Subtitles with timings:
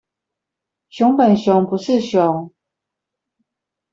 [0.89, 2.51] 熊本熊不是熊